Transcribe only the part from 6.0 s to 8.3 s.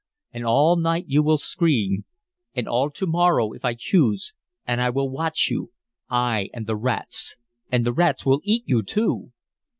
I and the rats. And the rats